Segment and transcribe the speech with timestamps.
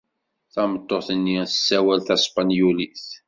[0.53, 3.05] Tameṭṭut-nni tessawal taspenyulit.